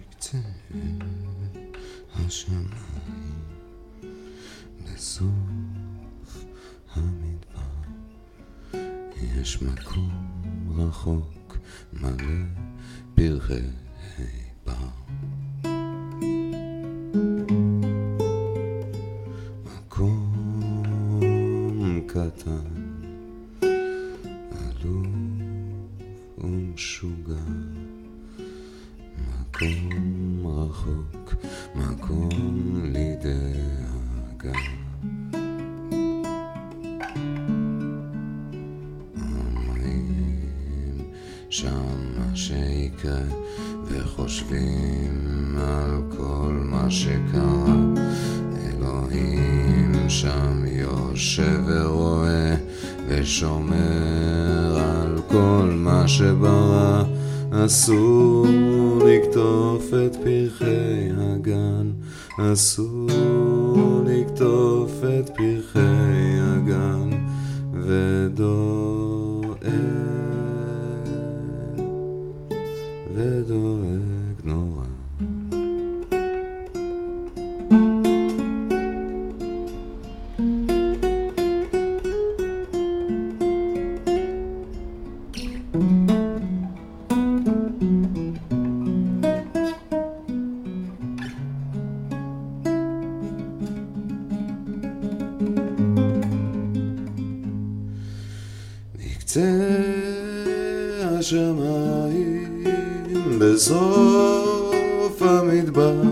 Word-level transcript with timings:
בקצה 0.00 0.38
השמיים, 2.14 2.68
בסוף 5.00 6.44
המדבר, 6.94 7.60
יש 9.40 9.62
מקום 9.62 10.10
רחוק 10.76 11.58
מלא 11.92 12.44
פרחי 13.14 13.62
בר. 14.66 14.88
מקום 19.64 20.80
קטן, 22.06 22.66
עלוב 24.52 25.06
ומשוגע. 26.38 27.44
מקום 29.18 30.46
רחוק, 30.46 31.34
מקום 31.74 32.80
לדאגה. 32.84 34.79
שם 41.50 41.68
מה 42.16 42.36
שיקרה, 42.36 43.20
וחושבים 43.84 45.56
על 45.58 46.02
כל 46.16 46.52
מה 46.52 46.90
שקרה. 46.90 47.76
אלוהים 48.62 50.08
שם 50.08 50.64
יושב 50.66 51.60
ורואה, 51.66 52.54
ושומר 53.08 54.78
על 54.78 55.20
כל 55.28 55.72
מה 55.74 56.08
שברא. 56.08 57.04
אסור 57.52 58.46
לקטוף 59.06 59.84
את 60.06 60.16
פרחי 60.16 61.08
הגן, 61.18 61.90
אסור 62.38 64.02
לקטוף 64.06 64.92
את 65.04 65.30
פרחי 65.36 66.19
ודואג 73.14 74.44
נורא. 74.44 74.84
השמיים, 101.20 102.64
בסוף 103.38 105.22
המדבר, 105.22 106.02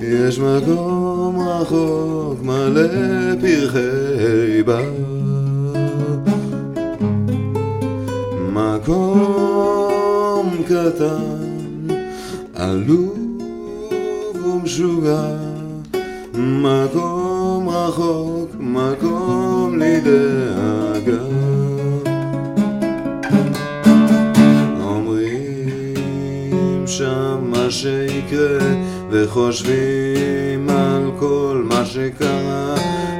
יש 0.00 0.38
מקום 0.38 1.48
רחוק 1.48 2.42
מלא 2.42 3.34
פרחי 3.40 4.62
בר. 4.62 4.92
מקום 8.52 10.50
קטן, 10.66 11.96
עלוב 12.54 13.16
ומשוגע, 14.44 15.36
מקום 16.34 17.68
רחוק, 17.68 18.50
מקום 18.60 19.78
לדאגה. 19.78 21.55
שם 26.98 27.38
מה 27.42 27.70
שיקרה, 27.70 28.74
וחושבים 29.10 30.70
על 30.70 31.10
כל 31.18 31.62
מה 31.68 31.84
שקרה. 31.84 32.74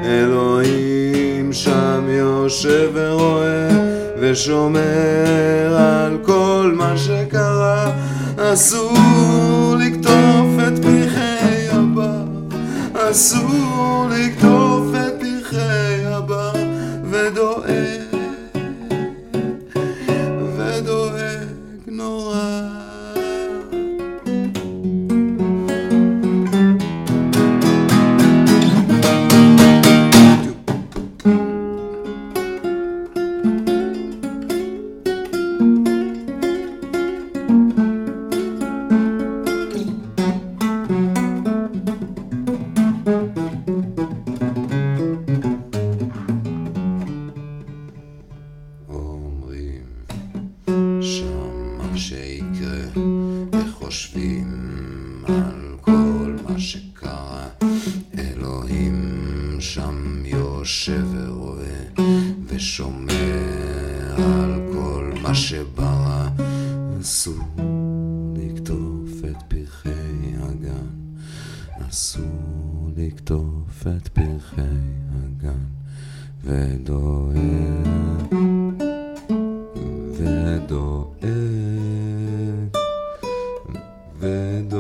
אלוהים 0.05 1.53
שם 1.53 2.05
יושב 2.09 2.91
ורואה, 2.95 3.69
ושומר 4.21 5.77
על 5.79 6.19
כל 6.23 6.73
מה 6.77 6.97
שקרה. 6.97 7.93
אסור 8.37 9.77
לקטוף 9.79 10.69
את 10.69 10.83
פרחי 10.83 11.69
הבר, 11.71 12.25
אסור 12.95 14.09
לקטוף 14.11 14.87
את 14.95 15.21
פרחי 15.21 16.05
הבר, 16.05 16.53
ודואג, 17.11 18.01
ודואג 20.57 21.47
נורא. 21.87 22.36
יושב 60.67 61.07
ורואה 61.13 62.05
ושומע 62.47 63.13
על 64.17 64.61
כל 64.73 65.13
מה 65.23 65.35
שברא. 65.35 66.29
אסור 67.01 67.35
לקטוף 68.37 69.11
את 69.31 69.43
פרחי 69.49 70.35
הגן, 70.43 70.87
אסור 71.89 72.91
לקטוף 72.97 73.87
את 73.87 74.09
פרחי 74.09 74.63
הגן, 75.15 75.65
ודואג, 76.45 77.37
ודואג, 80.19 81.27
ודואג. 84.19 84.76